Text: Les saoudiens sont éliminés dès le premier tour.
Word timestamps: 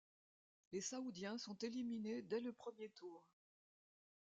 Les 0.71 0.81
saoudiens 0.81 1.37
sont 1.37 1.53
éliminés 1.59 2.23
dès 2.23 2.39
le 2.39 2.51
premier 2.51 2.89
tour. 2.89 3.23